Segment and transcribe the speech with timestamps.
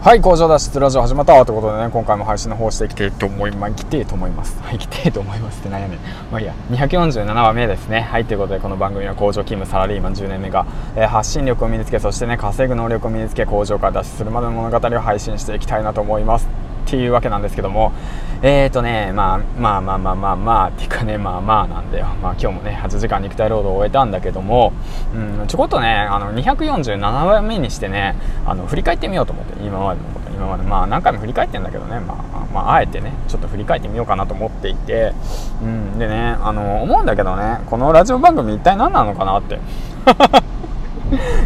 [0.00, 4.56] はい工場脱出ラジオ始まったということでね今回も配信の方していきたいと思いますきてと思います。
[4.62, 5.90] はいきてと思いますって悩ん
[6.30, 8.02] まあいいや247話目ですね。
[8.02, 16.57] はいということでこの番組は工場勤務サラリーマン10年目が、えー、発信力を身につけそしてね稼ぐ能力を身につけ工場から脱出するまでの物語を配信していきたいなと思います。
[16.88, 17.92] っていうわけなんですけども
[18.40, 22.06] えーとね、まあ、まあまあまあまあまあっていうかねまあまあなんだよ。
[22.22, 24.72] まあ今日もね8時間肉体労働を終えたんだけども、
[25.12, 28.14] うん、ちょこっとねあの247話目にしてね
[28.46, 30.62] あの振り返ってみようと思って今までのこと今まで。
[30.62, 35.12] まあ何回も振り返ってんだけどねまあ、まあ、あえてねちょっと振り返ってみようかなと思っていて、
[35.60, 39.58] うん、でねあの思うんだけどねこのラジオ番組一体何なのかなって。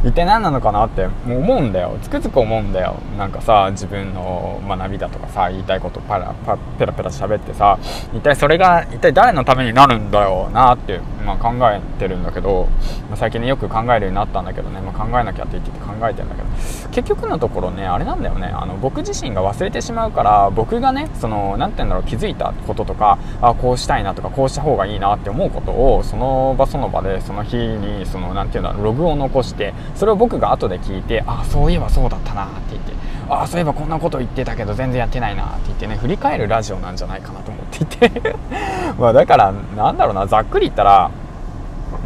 [0.04, 1.96] 一体何なのかなって思うんだよ。
[2.02, 2.96] つくづく思うんだよ。
[3.16, 7.78] なんかさ自分の学びだとかさ言いたいことパラパペラペラ喋ってさ
[8.12, 12.68] 一体それが一体誰のためになるんだよなって、まあ、考えてるんだけど、
[13.08, 16.48] まあ、最近ねよく考えるようになったんだけどね、まあ、考えなきゃって言ってて考えてるんだけど。
[16.90, 18.46] 結局のところねあれなんだよね。
[18.46, 32.92] あの僕自身が忘れてしまうから僕がねその何て言うんだろう気づいたこととかあこうしたいなとかこうした方がいいなって思うことをその場その場でその日にその何て言うんだろうログを残してそれを僕が後で聞いてああそういえばそうだったなって言って
[33.28, 38.34] あそういえばこんなこと言ってたけど全然やってないなって言ってね振り返るラジオなんじゃないかなと思っていて。
[38.98, 41.10] まあだからなんだろうなざっくり言ったら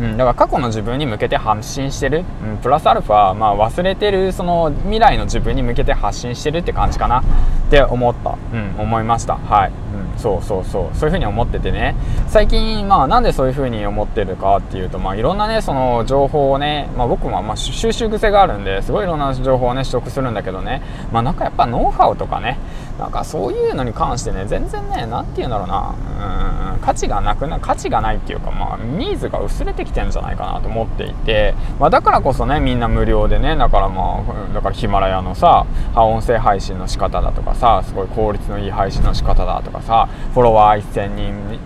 [0.00, 9.36] うん、だから過去の自分に向けて発信してる、うん、プラスアルファ、まあ、忘れてるその未来の自分に向けて発信してるって感じかなって思った、うん、思いました。
[9.36, 10.96] はい、うん、そうそうそう。
[10.96, 11.96] そういうふうに思っててね。
[12.28, 20.82] 最近まあなんでそういうふうに思ってるかっていうとまあいろんなねその情報をね、まあ、僕もまあ収集癖があるんですごいいろんな情報をね取得するんだけどね。
[21.12, 22.58] まあなんかやっぱノウハウとかね
[22.98, 25.94] なんかそういうのに関してね全然ね何て言うんだろうな。
[26.20, 41.08] うん価値がなくな価値がないっていうかまあニーズが薄れてきてんじゃないかなと思っていて、まあ、だからこそねみんな無料でねだからまあだからヒマラヤのさ音声配信の仕方だとかさすごい効率のいい配信の仕方だとかさフォロワー1000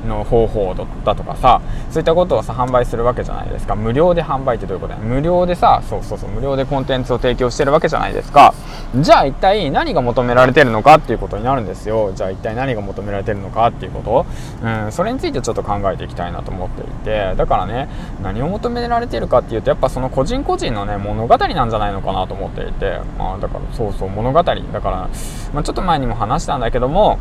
[0.03, 3.75] 人の方法だとかさそういったことをさ販売するわけじゃないですか。
[3.75, 4.99] 無料で販売ってどういうことや？
[4.99, 8.55] 無料でさそうそうそう無料でコンテンツを提供してるわけじゃないですか。
[8.97, 12.13] じゃあ一体何が求められてるのかっていうことになるんですよ。
[12.15, 14.27] じゃあ一体何が求められてるのかっていうこと、
[14.63, 17.89] うん、それについてちょっと考えていきたいなと思っていてだからね
[18.23, 24.43] 何を求められてるかっていうとやっぱその個人個人のね物語なんじゃないのかなと思っていて、まあ、だからそうそう物語。
[24.43, 25.09] だから、
[25.53, 27.19] まあ、ちょっと前にも話したんだけども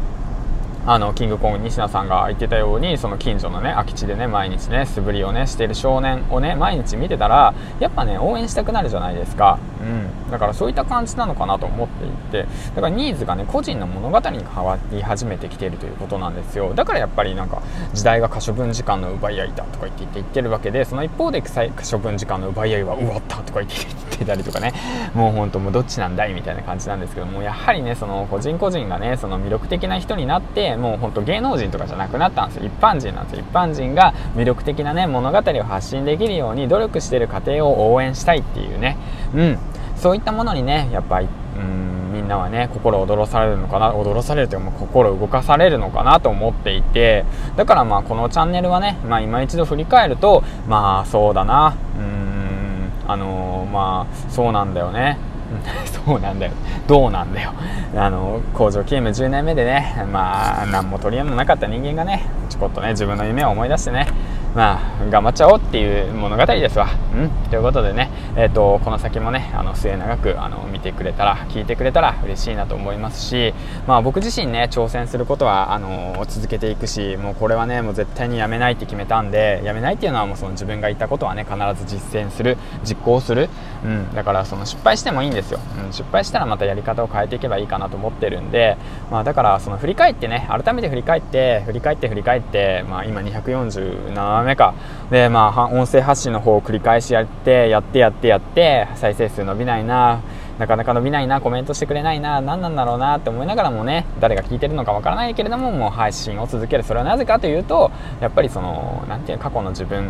[0.91, 9.83] あのキングコング西野さんが言ってたようにその近所のね空き地でね毎日ね素振りをねしている少年をね毎日見てたらやっぱね応援したくなるじゃないですか、う
[10.27, 12.47] ん、だからそういった感じなのかなと思っていて。
[12.69, 16.73] だからニーズがね個人の物語に変わり始めてきているということなんですよ。
[16.73, 17.61] だからやっぱりなんか
[17.93, 24.73] 時代が可処分時間の奪い合いだとか言って言ってるわけでその一方で可処分時間の奪い合いは終わったとか言って言ってたりとかね。
[25.13, 32.65] もう本当もうどっちなんだいみたいな感じなんですけどもやはりねその個人個人がねその魅力的な人になってもう本当芸能人とかじゃなくなったんですよ。
[32.65, 33.43] 一般人なんですよ。
[33.47, 38.97] 一般人が魅力的なね物語を発信できるように努力してる過程を応援したいっていうね。
[39.35, 39.59] うん。
[39.95, 47.25] そういったものにねやっぱりうんみんなはね心躍らされるのかな踊らされるというか心動かされるのかなと思っていて。
[47.55, 51.75] だからまあこのチャンネルはね、まあ、今一度振り返るとまあそうだな。
[51.97, 55.17] うんあのー、まあそうなんだよね。
[56.05, 56.51] そうなんだよ。
[56.87, 57.51] どうなんだよ。
[57.95, 64.07] あの工場勤務10年目でねまあ何も取り柄のなかった人間がねちょこっとね自分の夢を思い出してね
[64.55, 66.89] まあ、頑張っちゃおうっていう物語ですわ。
[67.13, 73.53] うん、ということでね、えーと、この先もねあの末永くあの見てくれたら聞いてくれたら嬉しいなと思いますし、
[73.87, 83.49] まあ、僕自身ね挑戦することはあの続けていくしもうこれはねもう絶対にやめないって決めたんでやめないっていうのはもうその自分が言ったことはね必ず実践する実行する、
[83.83, 88.77] うん、だからその失敗してもいいんですよ、うん、失敗したらまたやり方を変えていけばいいかなと思ってるんで、
[89.09, 94.73] まあ、だからその振り返ってね改めて振り返って振り返って振り返って、まあ、今247目か。
[95.09, 100.21] でまあ音声発信の方を繰り返しやってやってやってやって再生数伸びないな。
[100.59, 110.05] なかなか伸びないなコメントしてくれないな何なんだろうなって思いながらもね誰が聞いてるのかわからないけれどももう配信を続けるそれはなぜかというとやっぱりその何ていう過去の自分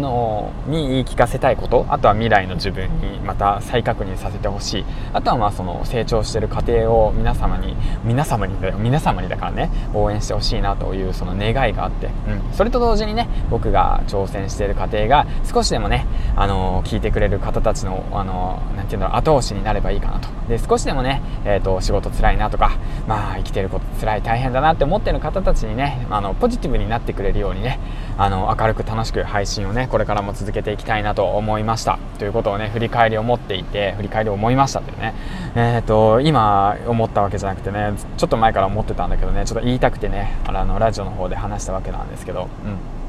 [0.00, 4.84] のに言い聞かせたいことあとは未来の自分にまた再確認させてほしい。
[5.12, 12.10] あとはまあその成長してる過程を皆様に皆様にだよ皆様にだからね応援してほしいなというその願いがあって、う
[12.50, 22.76] ん、それと同時にね僕が挑戦している過程が少しでもねあの聞いてくれる方たちのあのなていうの後押しになればばいいかなとで少しでもね、えーと、仕事つらいなとか、
[23.06, 27.78] まあ、生きてることつらい大変だなって思ってる方たちにねあのポジティブになってくれるようにね
[28.18, 35.14] あの明るく楽しく配信をねこれからも続けていきたいなと思いましたということをね振り返りを持っていて振り返りを思いましたというね、
[35.54, 43.03] えーと、今思ったわけじゃなくてねちょっと前から思ってたんだけどねちょっと言いたくてねあのラジオの方で話したわけなんですけど、うん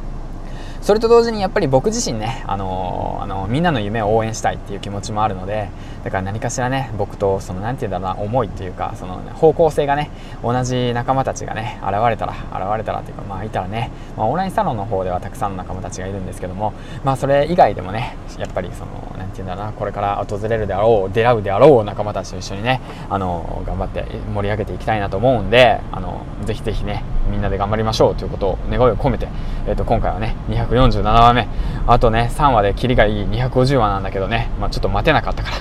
[0.85, 5.71] それと同時にやっぱり僕自身ね、あのあのみんなの夢を応援したいっていう気持ちもあるので
[6.03, 10.11] だから何かしらね僕とその何て言うんだろうな思いっていうかその、ね、方向性がね
[10.43, 16.71] 同じ仲間たちがね現れたら現れたらっていうかまあいたらね、まあ、オンラインサロンの方ではたくさんの仲間たちがいるんですけども
[17.03, 22.79] まあそれ以外でもねやっぱりその何て言うんだろうなこれから訪れるであろう出会うであろう仲間たちと一緒にね
[23.09, 24.05] あの頑張って
[24.35, 29.27] 盛り上げていきたいなと思うんであのぜひぜひねみんなで頑張りましょうということを願いを込めて、
[29.67, 31.47] えー、と今回はね247話目。
[31.87, 35.51] あとね3話でキリがいい250話なんだけどね、まあ、ちょっと待てなかったか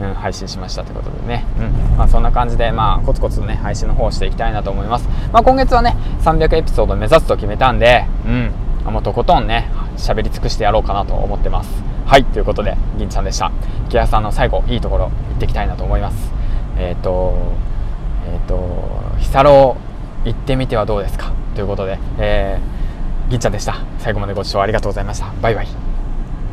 [0.00, 1.96] ら、うん、配信しましたということでね、うん。
[1.96, 8.52] まあ、そんな感じで、まあ、コツコツね配信の方をしていきたいなと思います、まあ、今月はね300エピソード目指すと決めたんで、うん、
[8.92, 11.84] もうとことんね喋り尽くしてやろうかなと思ってます。
[12.06, 13.50] はいということで銀ちゃんでした。
[13.88, 16.32] 木屋さんの最後いいところ行っていきたいなと思います。
[16.76, 17.34] えっ、ー、と
[18.26, 19.76] えっ、ー、とヒサロ
[20.24, 21.32] 行ってみてはどうですか？
[21.54, 23.76] ということで、えー、銀ちゃんでした。
[23.98, 25.32] 最後までご視聴ありがとうございました。
[25.40, 25.93] バイバイ。